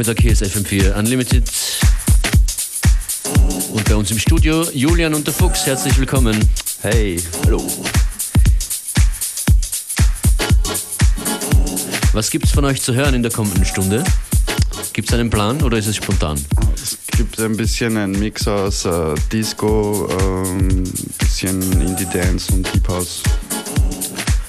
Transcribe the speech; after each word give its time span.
ist 0.00 0.06
Freitagnachmittag, 0.06 0.22
hier 0.22 0.32
ist 0.32 0.42
FM4 0.42 0.98
Unlimited. 0.98 1.44
Und 3.72 3.88
bei 3.88 3.94
uns 3.94 4.10
im 4.10 4.18
Studio 4.18 4.68
Julian 4.72 5.14
und 5.14 5.26
der 5.26 5.34
Fuchs, 5.34 5.66
herzlich 5.66 5.98
willkommen. 5.98 6.36
Hey, 6.82 7.20
hallo. 7.44 7.62
Was 12.12 12.30
gibt's 12.30 12.50
von 12.50 12.64
euch 12.64 12.82
zu 12.82 12.94
hören 12.94 13.14
in 13.14 13.22
der 13.22 13.32
kommenden 13.32 13.64
Stunde? 13.64 14.04
Gibt's 14.92 15.12
einen 15.12 15.30
Plan 15.30 15.62
oder 15.62 15.78
ist 15.78 15.86
es 15.86 15.96
spontan? 15.96 16.42
Es 16.74 16.98
gibt 17.16 17.38
ein 17.40 17.56
bisschen 17.56 17.96
einen 17.96 18.18
Mix 18.18 18.46
aus 18.48 18.84
äh, 18.84 19.14
Disco, 19.32 20.08
ein 20.08 20.60
ähm, 20.60 20.84
bisschen 21.18 21.62
Indie-Dance 21.80 22.52
und 22.52 22.74
Deep 22.74 22.88
House. 22.88 23.22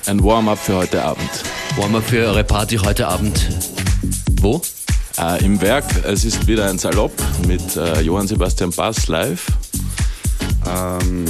Ein 0.07 0.23
Warm-up 0.23 0.59
für 0.59 0.75
heute 0.75 1.03
Abend. 1.03 1.29
Warm-up 1.75 2.03
für 2.03 2.25
eure 2.25 2.43
Party 2.43 2.77
heute 2.77 3.07
Abend. 3.07 3.49
Wo? 4.41 4.61
Äh, 5.19 5.43
Im 5.43 5.59
Werk. 5.61 5.85
Es 6.03 6.23
ist 6.23 6.45
wieder 6.45 6.69
ein 6.69 6.77
Salopp 6.77 7.11
mit 7.47 7.75
äh, 7.75 8.01
Johann 8.01 8.27
Sebastian 8.27 8.71
Bass 8.71 9.07
live. 9.07 9.47
Ähm, 10.67 11.25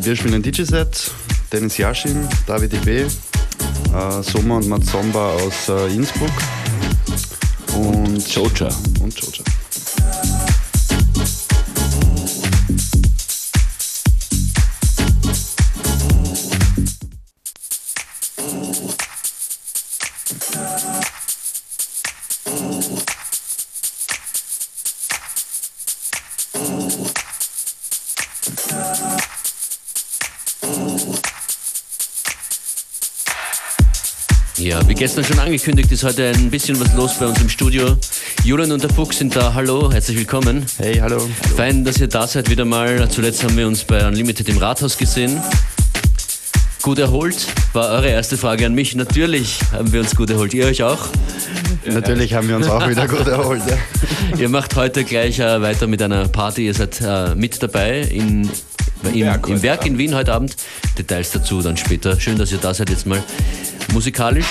wir 0.00 0.14
spielen 0.14 0.34
ein 0.34 0.42
DJ-Set. 0.42 1.10
Dennis 1.52 1.76
Yashin, 1.76 2.28
David 2.46 2.72
IB, 2.72 2.88
äh, 2.88 3.06
Sommer 4.22 4.56
und 4.56 4.68
Mazomba 4.68 5.32
aus 5.32 5.68
äh, 5.68 5.94
Innsbruck. 5.94 6.30
Und 7.74 8.26
Joja. 8.34 8.68
Und 9.00 9.20
Joja. 9.20 9.44
Wie 34.92 34.94
gestern 34.94 35.24
schon 35.24 35.38
angekündigt, 35.38 35.90
ist 35.90 36.04
heute 36.04 36.32
ein 36.36 36.50
bisschen 36.50 36.78
was 36.78 36.92
los 36.92 37.14
bei 37.18 37.26
uns 37.26 37.40
im 37.40 37.48
Studio. 37.48 37.96
Julian 38.44 38.72
und 38.72 38.82
der 38.82 38.90
Fuchs 38.90 39.16
sind 39.16 39.34
da. 39.34 39.54
Hallo, 39.54 39.90
herzlich 39.90 40.18
willkommen. 40.18 40.66
Hey, 40.76 40.96
hallo. 40.96 41.26
Fein, 41.56 41.82
dass 41.82 41.96
ihr 41.96 42.08
da 42.08 42.26
seid 42.26 42.50
wieder 42.50 42.66
mal. 42.66 43.08
Zuletzt 43.08 43.42
haben 43.42 43.56
wir 43.56 43.66
uns 43.66 43.84
bei 43.84 44.06
Unlimited 44.06 44.50
im 44.50 44.58
Rathaus 44.58 44.98
gesehen. 44.98 45.40
Gut 46.82 46.98
erholt? 46.98 47.46
War 47.72 47.88
eure 47.88 48.08
erste 48.08 48.36
Frage 48.36 48.66
an 48.66 48.74
mich. 48.74 48.94
Natürlich 48.94 49.60
haben 49.72 49.90
wir 49.94 50.00
uns 50.00 50.14
gut 50.14 50.28
erholt. 50.28 50.52
Ihr 50.52 50.66
euch 50.66 50.82
auch? 50.82 51.08
Ja, 51.86 51.94
Natürlich 51.94 52.34
haben 52.34 52.48
wir 52.48 52.56
uns 52.56 52.68
auch 52.68 52.86
wieder 52.86 53.08
gut 53.08 53.26
erholt. 53.26 53.62
Ja. 53.66 53.78
Ihr 54.38 54.50
macht 54.50 54.76
heute 54.76 55.04
gleich 55.04 55.38
äh, 55.38 55.62
weiter 55.62 55.86
mit 55.86 56.02
einer 56.02 56.28
Party. 56.28 56.66
Ihr 56.66 56.74
seid 56.74 57.00
äh, 57.00 57.34
mit 57.34 57.62
dabei 57.62 58.00
in, 58.00 58.50
im, 59.04 59.20
Werk, 59.20 59.48
im 59.48 59.62
Werk 59.62 59.86
in 59.86 59.96
Wien 59.96 60.14
heute 60.14 60.34
Abend. 60.34 60.54
Details 60.98 61.30
dazu 61.30 61.62
dann 61.62 61.78
später. 61.78 62.20
Schön, 62.20 62.36
dass 62.36 62.52
ihr 62.52 62.58
da 62.58 62.74
seid 62.74 62.90
jetzt 62.90 63.06
mal. 63.06 63.24
Musikalisch? 63.94 64.46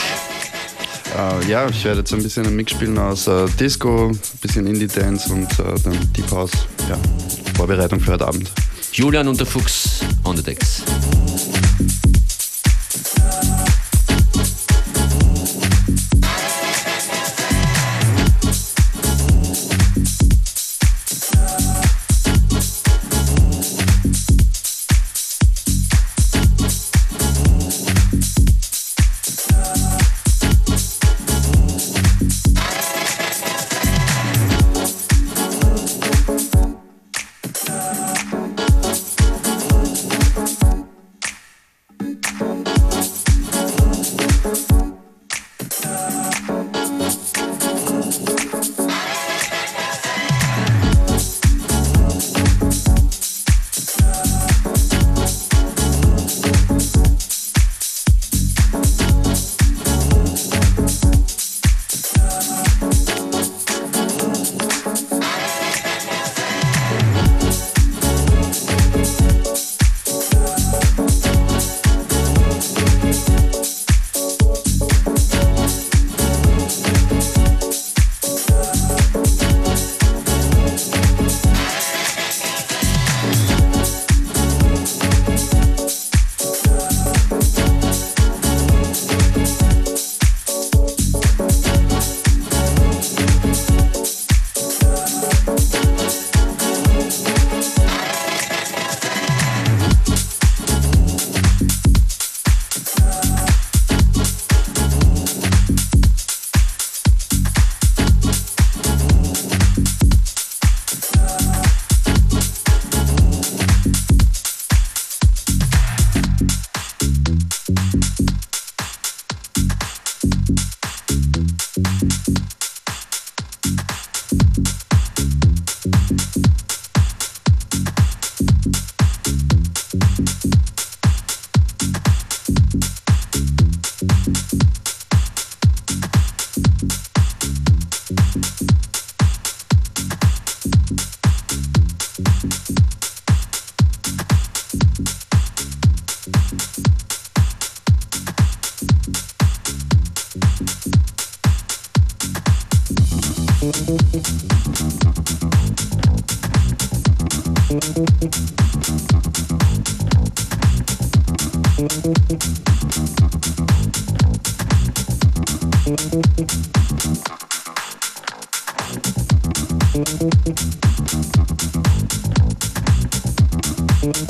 Uh, 1.13 1.41
ja, 1.47 1.67
ich 1.67 1.83
werde 1.83 1.99
jetzt 1.99 2.13
ein 2.13 2.23
bisschen 2.23 2.45
einen 2.45 2.55
Mix 2.55 2.71
spielen 2.71 2.97
aus 2.97 3.27
uh, 3.27 3.45
Disco, 3.59 4.07
ein 4.09 4.19
bisschen 4.41 4.65
Indie-Dance 4.65 5.31
und 5.33 5.59
uh, 5.59 5.75
dann 5.83 5.97
Deep 6.13 6.31
House. 6.31 6.51
Ja, 6.89 6.97
Vorbereitung 7.55 7.99
für 7.99 8.13
heute 8.13 8.27
Abend. 8.27 8.49
Julian 8.93 9.27
und 9.27 9.39
der 9.39 9.45
Fuchs 9.45 9.99
on 10.23 10.37
the 10.37 10.43
decks. 10.43 10.83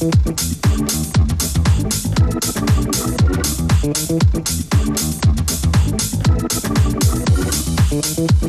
Thank 0.00 0.30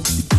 you 0.05 0.30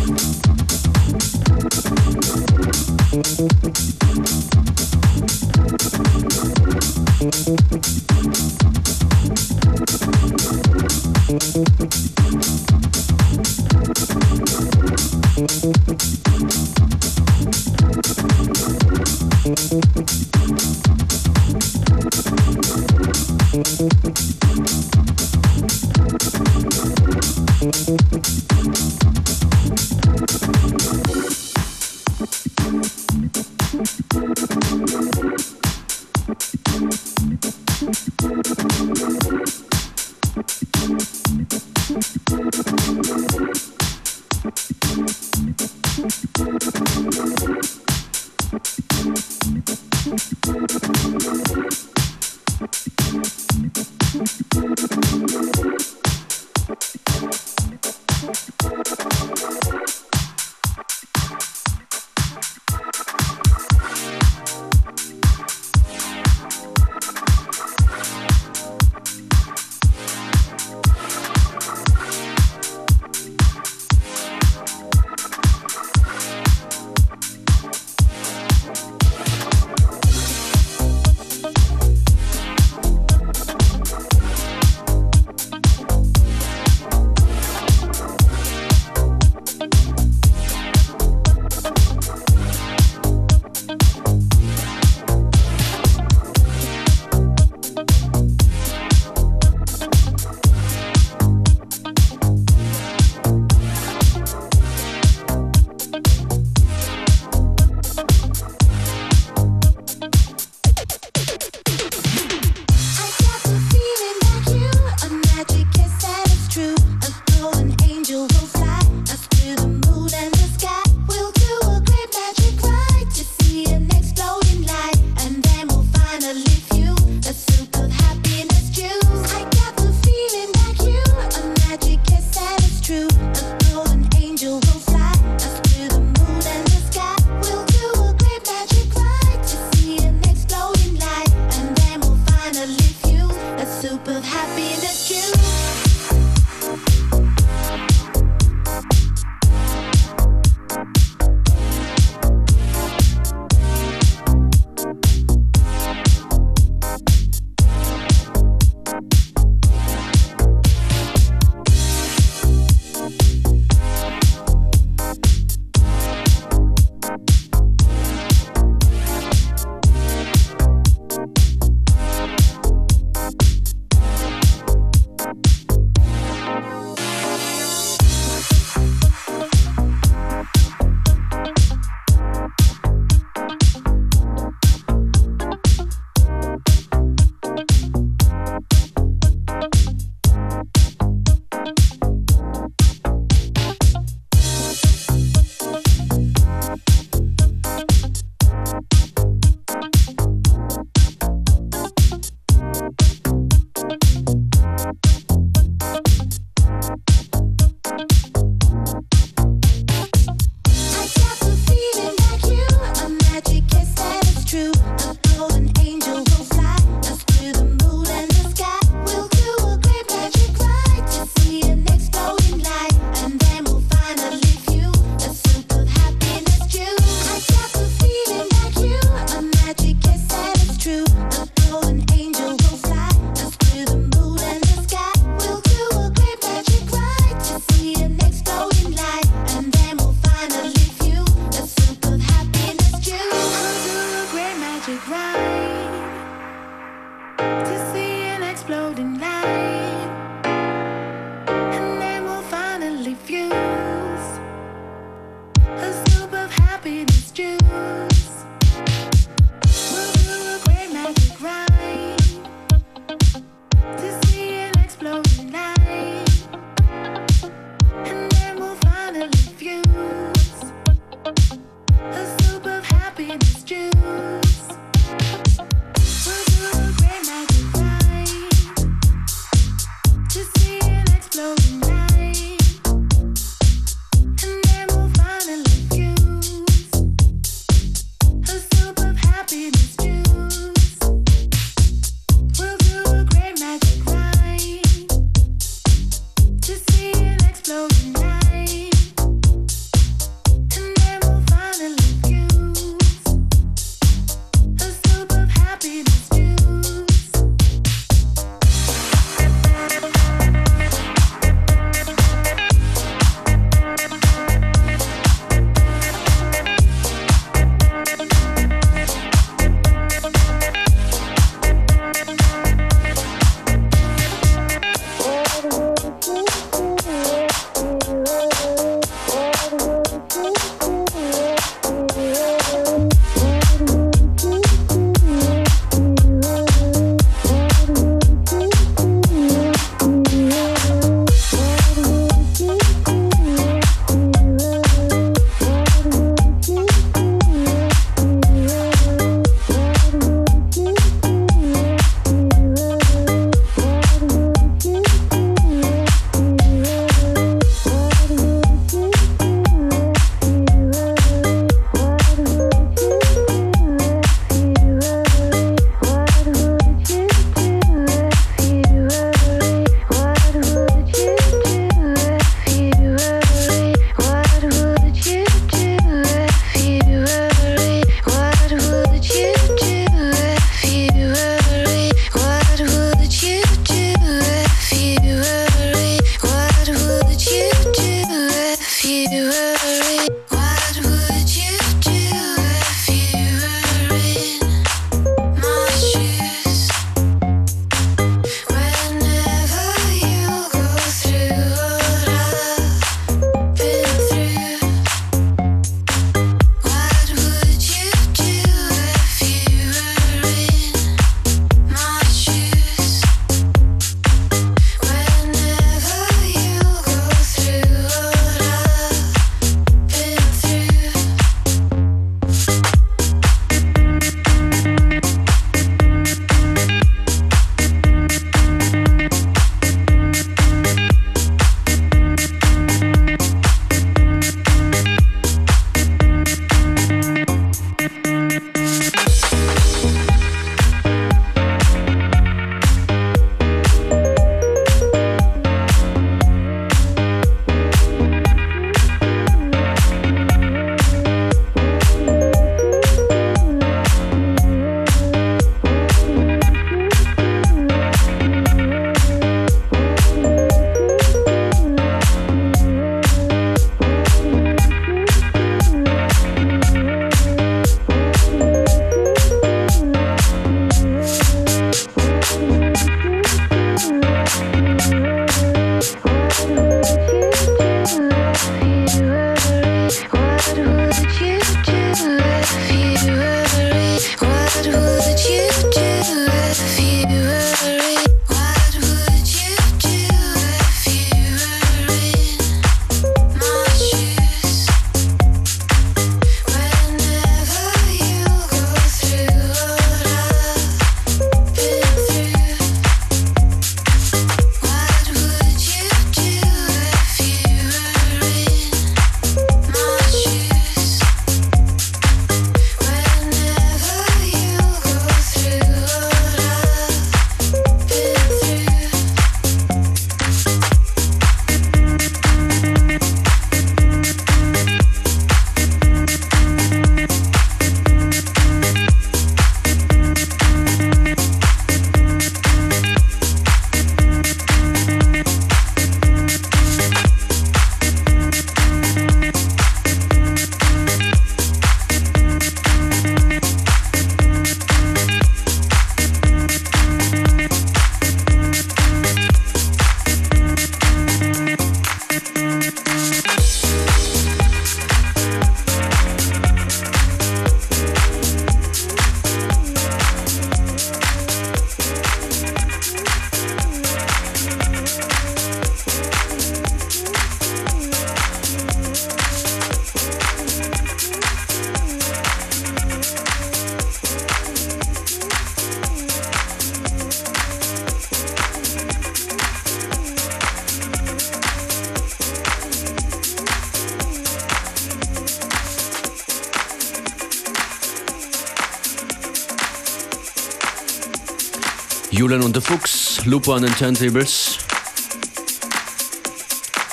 Lupo 593.45 593.73
an 593.73 593.83
den 593.83 593.95
Turntables. 593.95 594.77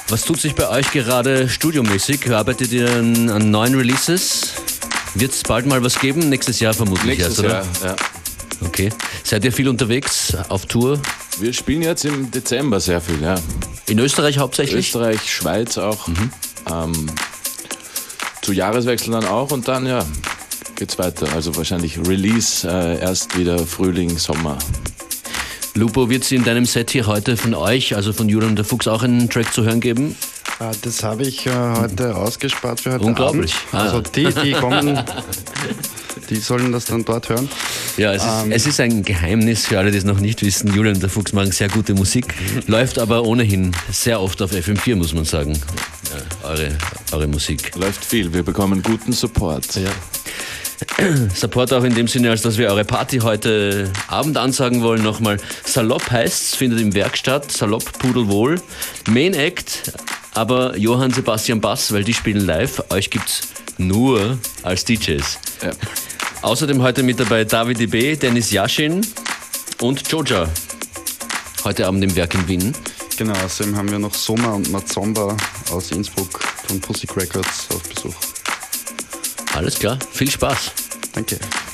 Was 0.09 0.23
tut 0.23 0.41
sich 0.41 0.55
bei 0.55 0.69
euch 0.69 0.91
gerade 0.91 1.49
studiomäßig? 1.49 2.33
Arbeitet 2.33 2.73
ihr 2.73 2.91
an, 2.91 3.29
an 3.31 3.51
neuen 3.51 3.75
Releases? 3.75 4.53
Wird 5.15 5.33
es 5.33 5.43
bald 5.43 5.67
mal 5.67 5.83
was 5.83 5.99
geben? 5.99 6.29
Nächstes 6.29 6.61
Jahr 6.61 6.75
vermutlich 6.75 7.19
Nächstes 7.19 7.39
erst, 7.39 7.41
oder? 7.41 7.65
Jahr, 7.83 7.97
ja. 7.97 7.97
Okay. 8.67 8.91
Seid 9.25 9.45
ihr 9.45 9.53
viel 9.53 9.69
unterwegs 9.69 10.37
auf 10.49 10.67
Tour? 10.67 11.01
Wir 11.39 11.53
spielen 11.53 11.83
jetzt 11.83 12.05
im 12.05 12.31
Dezember 12.31 12.81
sehr 12.81 13.01
viel, 13.01 13.23
ja. 13.23 13.37
In 13.87 13.99
Österreich 13.99 14.39
hauptsächlich? 14.39 14.87
Österreich, 14.89 15.33
Schweiz 15.33 15.79
auch. 15.79 16.09
Ähm, 16.71 17.11
zu 18.43 18.53
Jahreswechsel 18.53 19.13
dann 19.13 19.25
auch 19.25 19.51
und 19.51 19.69
dann, 19.69 19.87
ja, 19.87 20.05
geht's 20.77 20.99
weiter. 20.99 21.29
Also 21.35 21.57
wahrscheinlich 21.57 21.99
Release 21.99 22.69
äh, 22.69 23.01
erst 23.01 23.37
wieder 23.39 23.59
Frühling, 23.59 24.17
Sommer. 24.19 24.59
Lupo, 25.81 26.11
wird 26.11 26.25
es 26.25 26.31
in 26.33 26.45
deinem 26.45 26.67
Set 26.67 26.91
hier 26.91 27.07
heute 27.07 27.39
von 27.39 27.55
euch, 27.55 27.97
also 27.97 28.13
von 28.13 28.29
Julian 28.29 28.55
der 28.55 28.67
Fuchs, 28.67 28.87
auch 28.87 29.03
einen 29.03 29.31
Track 29.31 29.51
zu 29.55 29.65
hören 29.65 29.81
geben? 29.81 30.15
Äh, 30.61 30.73
das 30.83 31.03
habe 31.03 31.23
ich 31.23 31.47
äh, 31.47 31.51
heute 31.51 32.15
ausgespart 32.15 32.83
für 32.83 32.93
heute 32.93 33.05
Unglaublich. 33.07 33.55
Abend. 33.73 33.87
Also 33.87 33.97
Ah. 33.97 34.03
die, 34.15 34.27
die 34.45 34.53
kommen, 34.61 35.01
die 36.29 36.37
sollen 36.37 36.71
das 36.73 36.85
dann 36.85 37.03
dort 37.07 37.31
hören. 37.31 37.49
Ja, 37.97 38.13
es 38.13 38.23
ist, 38.23 38.31
es 38.51 38.67
ist 38.67 38.81
ein 38.81 39.03
Geheimnis 39.03 39.69
für 39.69 39.79
alle, 39.79 39.91
die 39.91 39.97
es 39.97 40.05
noch 40.05 40.21
nicht 40.21 40.43
wissen. 40.43 40.71
Julian 40.75 40.97
und 40.97 41.03
der 41.03 41.09
Fuchs 41.09 41.33
machen 41.33 41.51
sehr 41.51 41.71
gute 41.71 41.95
Musik, 41.95 42.35
läuft 42.67 42.99
aber 42.99 43.25
ohnehin 43.25 43.75
sehr 43.91 44.21
oft 44.21 44.43
auf 44.43 44.53
FM4, 44.53 44.97
muss 44.97 45.15
man 45.15 45.25
sagen, 45.25 45.55
ja, 45.55 46.47
eure, 46.51 46.77
eure 47.13 47.27
Musik. 47.27 47.75
Läuft 47.75 48.05
viel, 48.05 48.31
wir 48.35 48.43
bekommen 48.43 48.83
guten 48.83 49.15
Support. 49.15 49.77
Ja. 49.77 49.91
Support 51.35 51.73
auch 51.73 51.85
in 51.85 51.95
dem 51.95 52.09
Sinne, 52.09 52.31
als 52.31 52.43
dass 52.43 52.59
wir 52.59 52.69
eure 52.69 52.85
Party 52.85 53.19
heute 53.19 53.91
Abend 54.09 54.37
ansagen 54.37 54.83
wollen. 54.83 55.03
Nochmal, 55.03 55.39
Salopp 55.65 56.11
heißt's, 56.11 56.55
findet 56.55 56.81
im 56.81 56.95
Werk 56.95 57.17
statt, 57.17 57.51
Salopp 57.51 57.99
Pudelwohl. 57.99 58.61
Main 59.09 59.35
Act, 59.35 59.93
aber 60.35 60.77
Johann 60.77 61.13
Sebastian 61.13 61.61
Bass, 61.61 61.93
weil 61.93 62.05
die 62.05 62.15
spielen 62.15 62.45
live. 62.45 62.83
Euch 62.91 63.11
gibt's 63.11 63.43
nur 63.79 64.39
als 64.63 64.85
DJs. 64.85 65.39
Ja. 65.63 65.71
Außerdem 66.43 66.83
heute 66.83 67.03
mit 67.03 67.21
dabei 67.21 67.45
David 67.45 67.81
DB, 67.81 68.17
Dennis 68.17 68.51
Yashin 68.51 69.07
und 69.81 70.07
Joja. 70.11 70.49
Heute 71.65 71.87
Abend 71.87 72.05
im 72.05 72.15
Werk 72.17 72.35
in 72.35 72.49
Wien. 72.49 72.75
Genau, 73.17 73.35
außerdem 73.45 73.77
haben 73.77 73.91
wir 73.91 73.99
noch 73.99 74.15
Soma 74.15 74.53
und 74.53 74.71
Mazomba 74.71 75.37
aus 75.71 75.91
Innsbruck 75.91 76.41
von 76.67 76.81
Pussy 76.81 77.07
Records 77.15 77.69
auf 77.75 77.83
Besuch. 77.83 78.15
Alles 79.55 79.79
klar, 79.79 79.99
viel 80.13 80.31
Spaß. 80.31 80.90
Danke. 81.13 81.37
Thank 81.37 81.70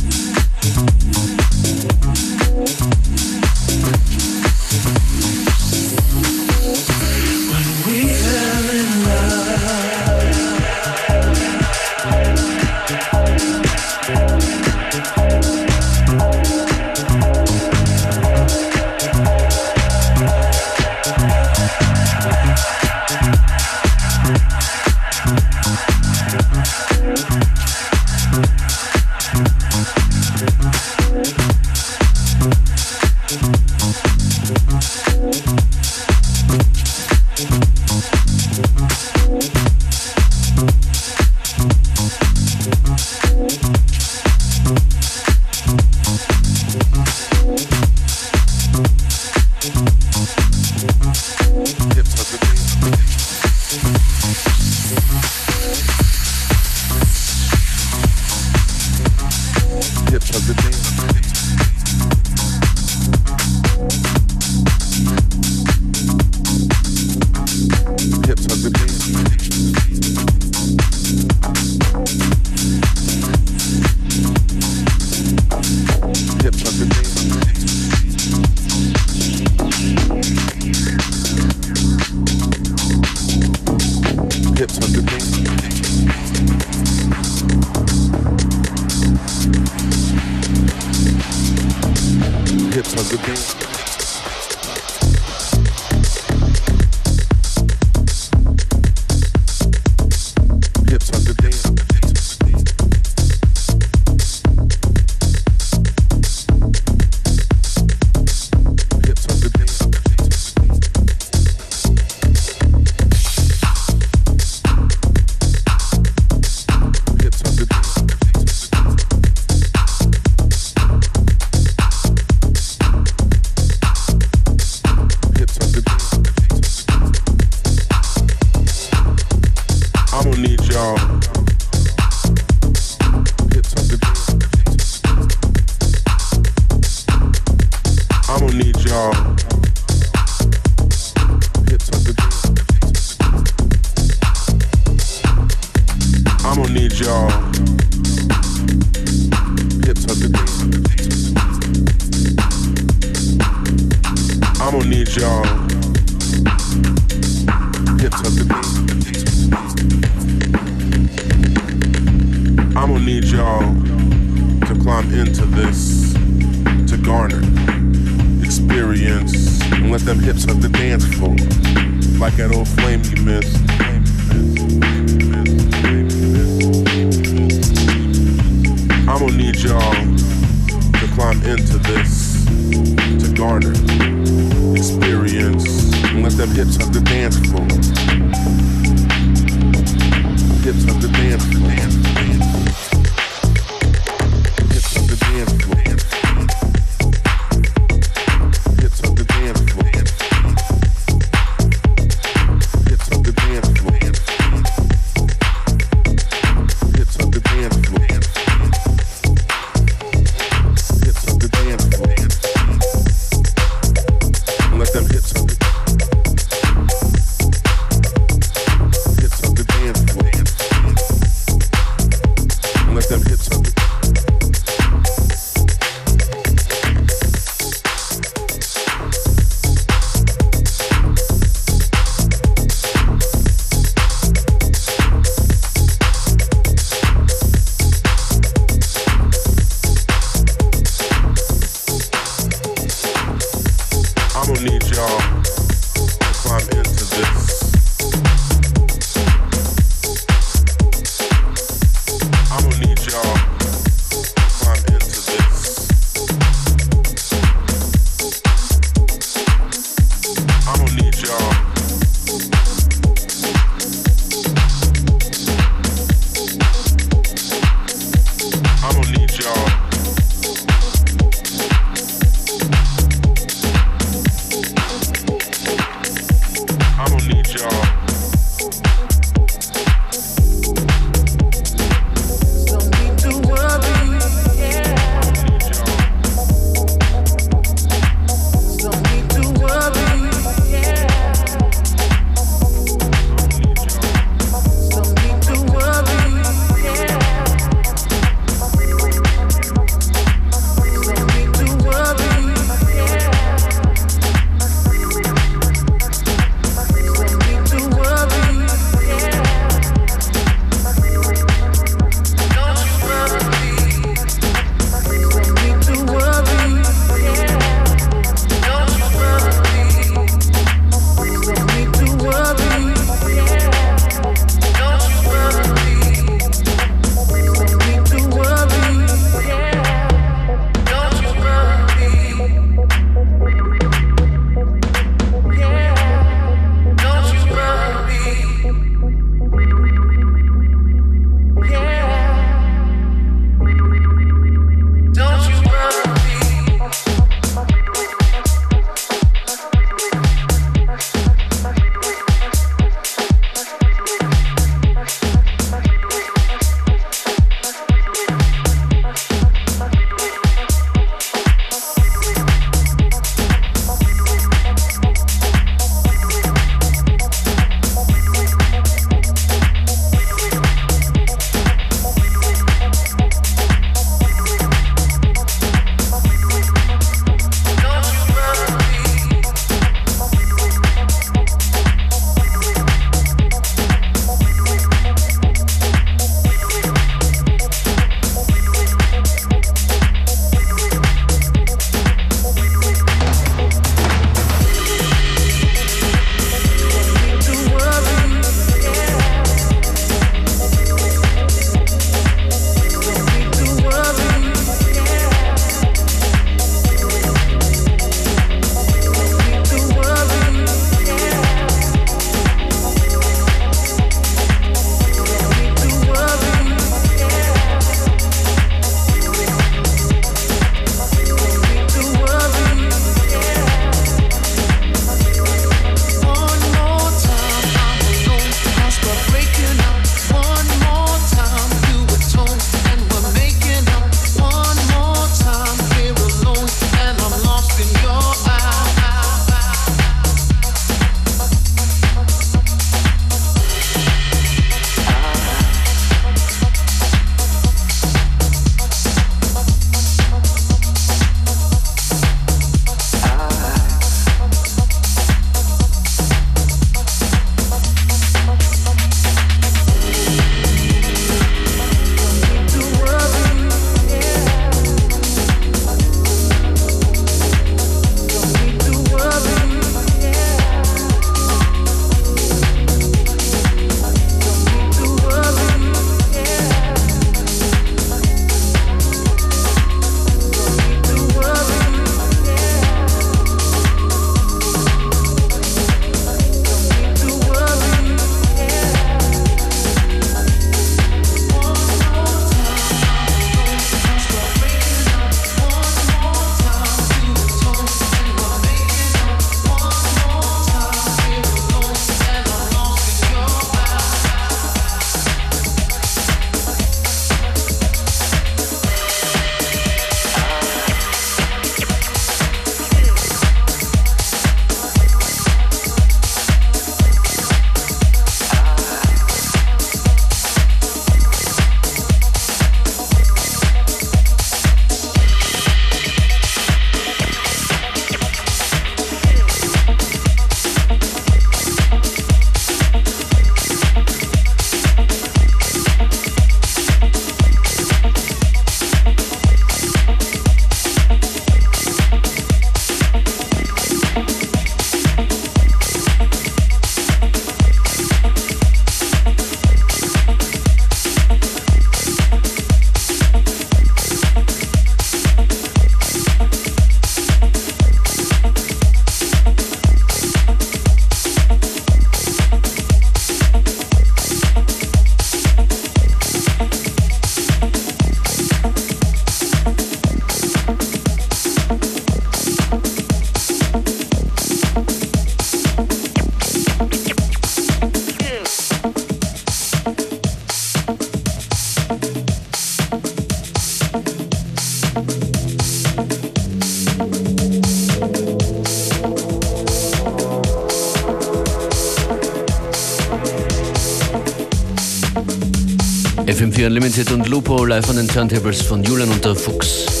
live 597.71 597.85
von 597.85 597.95
den 597.95 598.07
Turntables 598.09 598.61
von 598.63 598.83
Julian 598.83 599.09
und 599.09 599.23
der 599.23 599.33
Fuchs. 599.33 600.00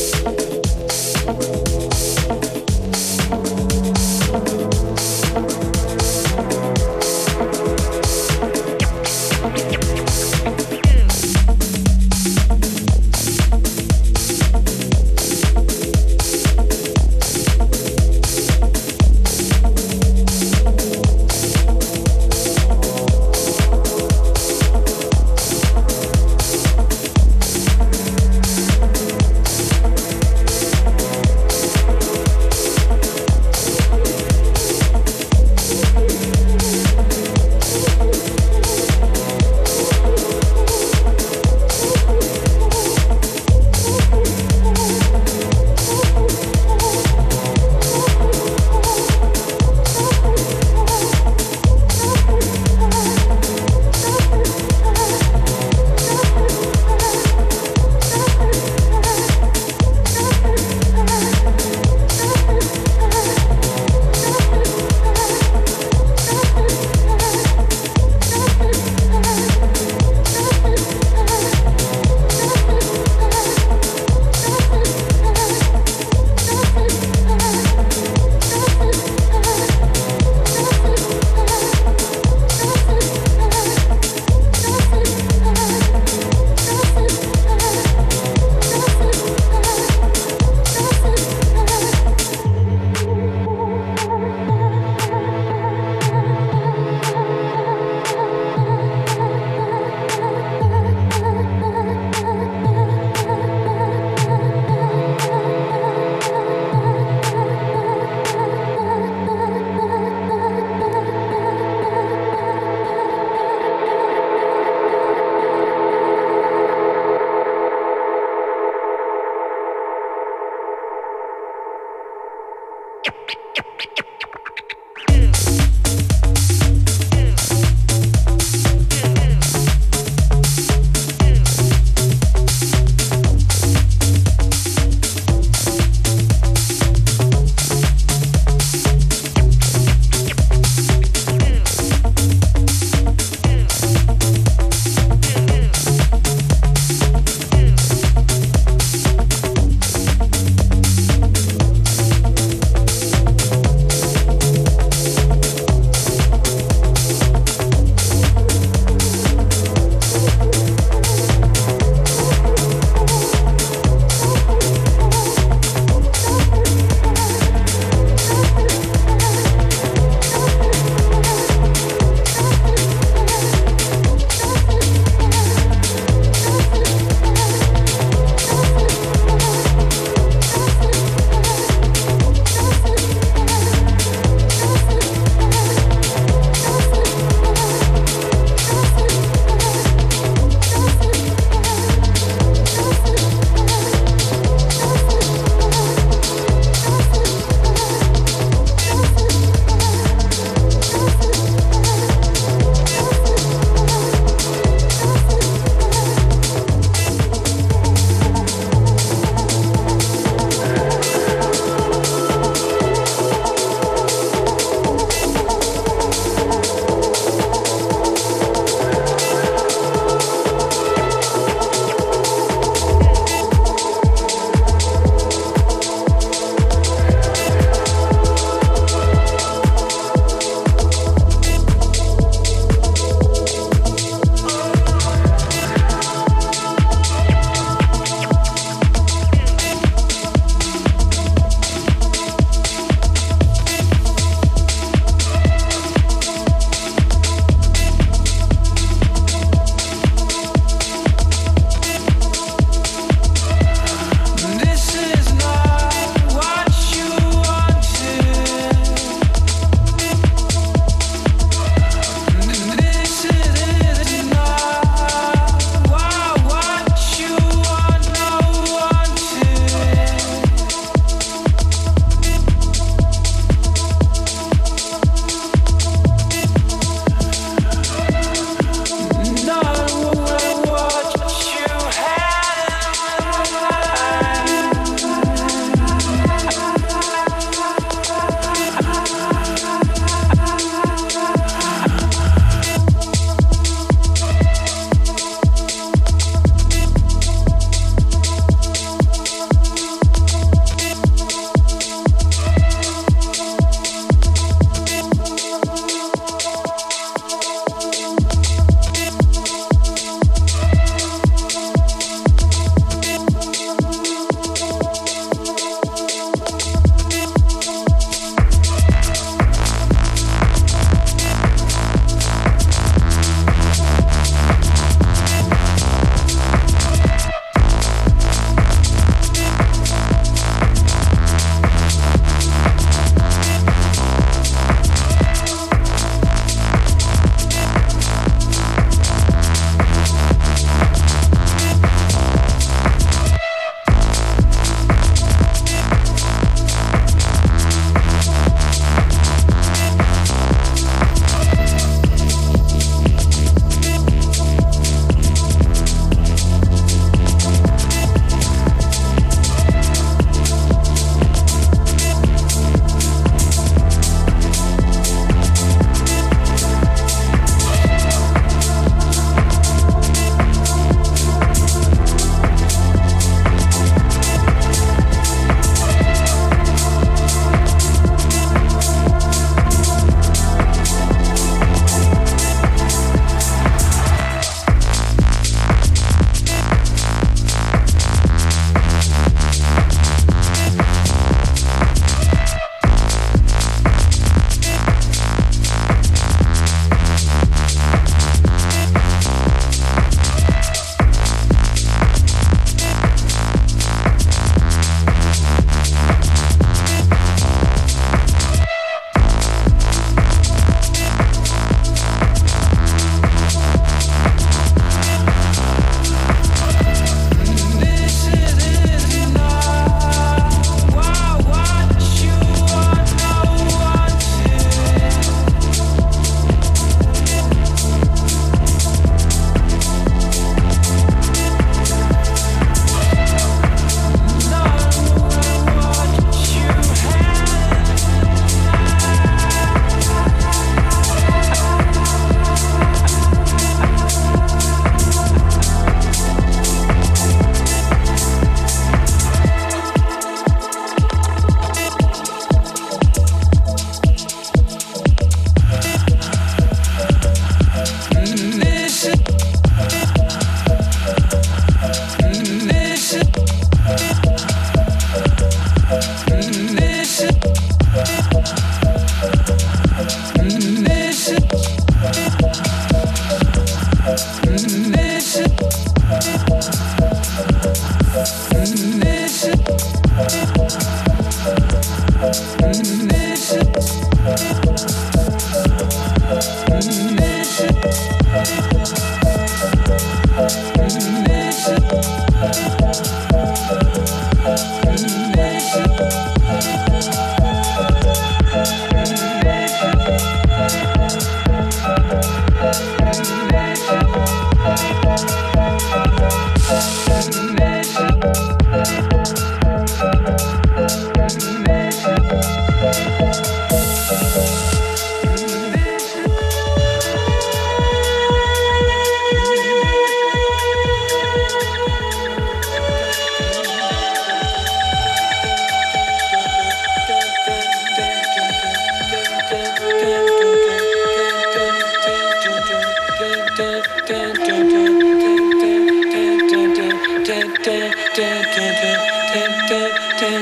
dun 539.33 539.51
dun 539.69 539.91
dun 540.19 540.41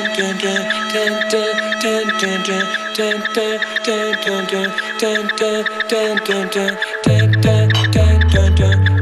dun 7.93 8.49
dun 8.57 8.98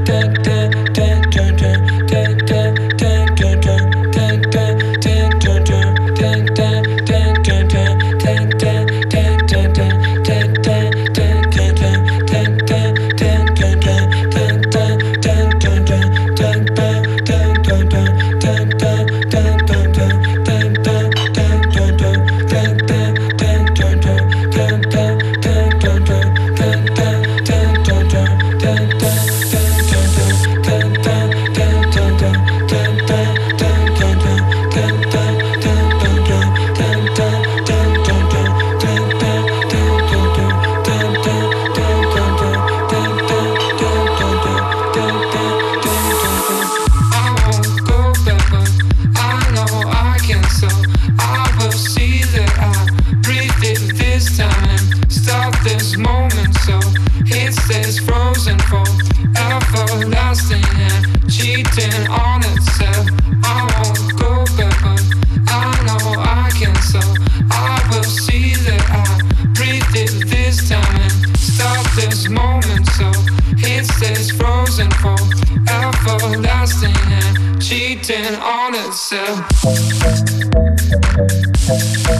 Música 81.67 82.16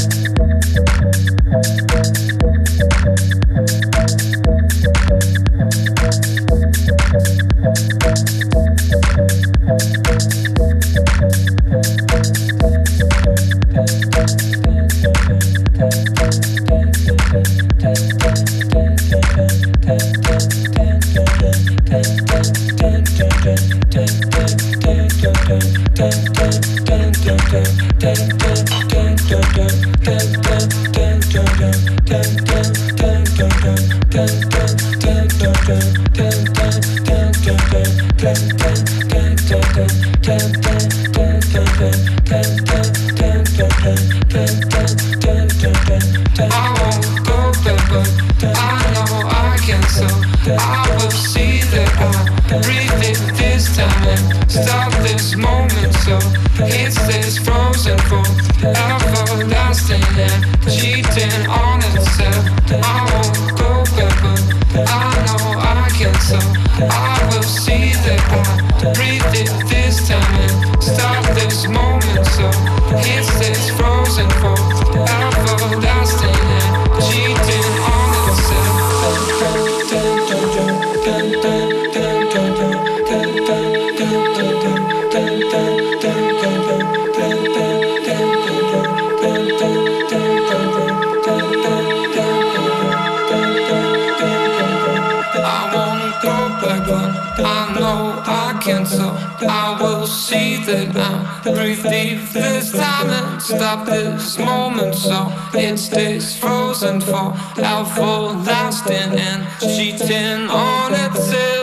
breathe 101.43 101.83
deep 101.83 102.21
this 102.29 102.71
time 102.71 103.09
and 103.09 103.41
stop 103.41 103.85
this 103.85 104.37
moment. 104.37 104.95
So 104.95 105.31
it 105.53 105.77
stays 105.77 106.37
frozen 106.37 107.01
for 107.01 107.33
our 107.63 107.85
full 107.85 108.33
lasting 108.43 109.19
and 109.19 109.47
cheating 109.59 110.49
on 110.49 110.93
itself 110.93 111.56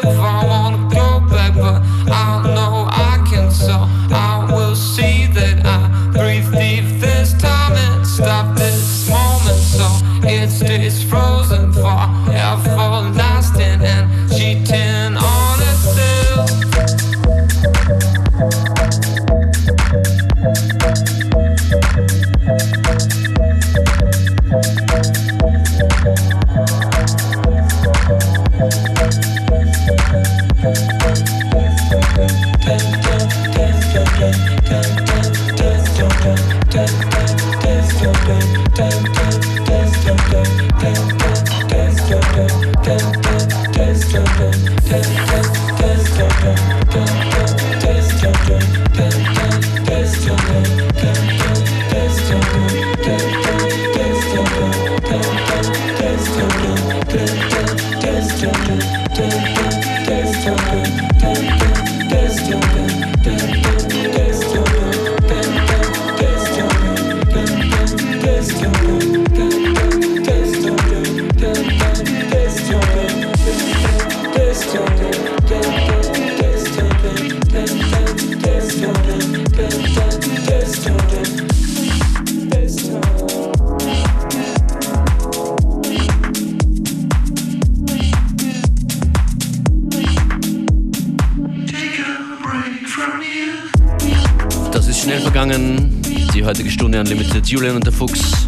schnell 95.05 95.21
vergangen. 95.21 96.01
Die 96.35 96.43
heutige 96.43 96.71
Stunde 96.71 96.99
Unlimited 96.99 97.47
Julian 97.47 97.77
und 97.77 97.85
der 97.85 97.93
Fuchs. 97.93 98.47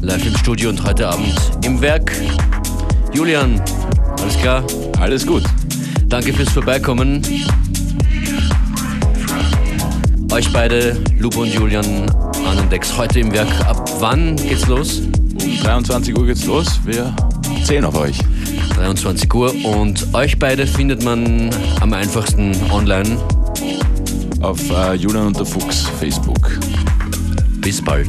Live 0.00 0.24
im 0.24 0.36
Studio 0.36 0.70
und 0.70 0.84
heute 0.84 1.08
Abend 1.08 1.34
im 1.64 1.80
Werk. 1.80 2.12
Julian, 3.12 3.60
alles 4.20 4.38
klar? 4.38 4.64
Alles 5.00 5.26
gut. 5.26 5.42
Danke 6.06 6.32
fürs 6.32 6.50
Vorbeikommen. 6.50 7.20
Euch 10.30 10.52
beide, 10.52 10.96
Lupo 11.18 11.40
und 11.40 11.52
Julian, 11.52 12.08
an 12.48 12.56
den 12.58 12.70
Decks 12.70 12.96
heute 12.96 13.18
im 13.18 13.32
Werk. 13.32 13.50
Ab 13.66 13.90
wann 13.98 14.36
geht's 14.36 14.68
los? 14.68 15.00
Um 15.00 15.58
23 15.64 16.16
Uhr 16.16 16.26
geht's 16.26 16.46
los. 16.46 16.78
Wir 16.84 17.12
zählen 17.64 17.86
auf 17.86 17.96
euch. 17.96 18.18
23 18.76 19.34
Uhr 19.34 19.52
und 19.64 20.14
euch 20.14 20.38
beide 20.38 20.64
findet 20.64 21.02
man 21.02 21.50
am 21.80 21.92
einfachsten 21.92 22.54
online. 22.70 23.18
Auf 24.42 24.58
äh, 24.70 24.72
uh, 24.72 24.92
Julian 24.94 25.28
und 25.28 25.38
der 25.38 25.46
Fuchs 25.46 25.86
Facebook. 26.00 26.58
Bis 27.60 27.80
bald. 27.80 28.08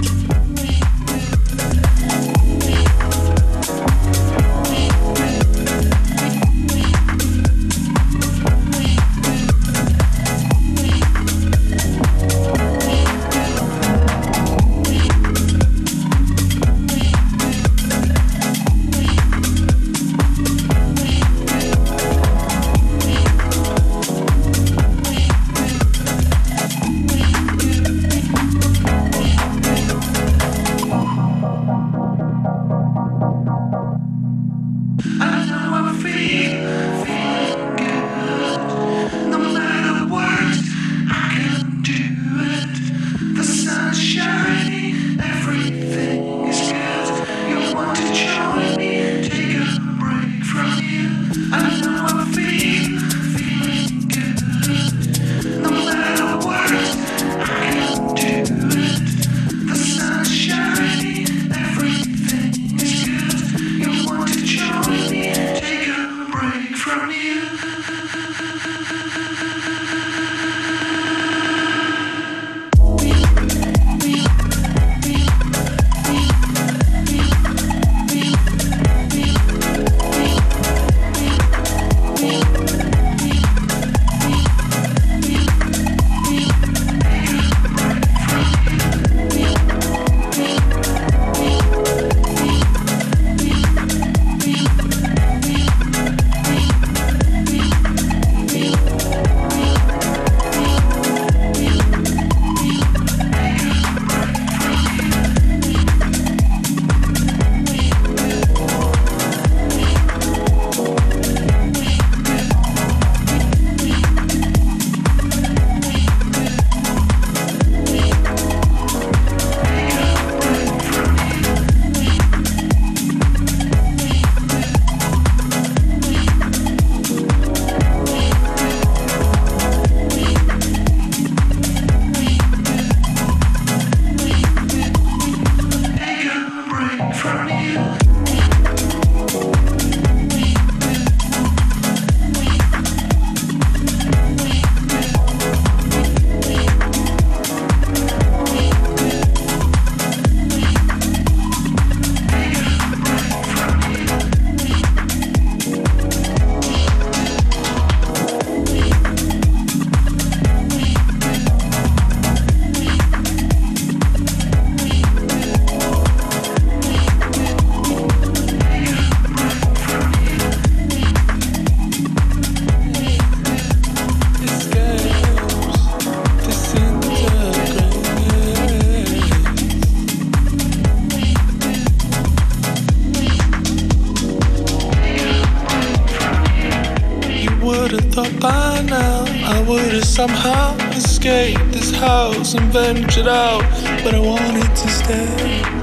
Somehow 190.28 190.74
escape 190.92 191.60
this 191.72 191.92
house 191.92 192.54
and 192.54 192.72
ventured 192.72 193.28
out, 193.28 193.62
but 194.06 194.16
I 194.16 194.20
wanted 194.20 194.74
to 194.74 194.88
stay. 194.88 195.83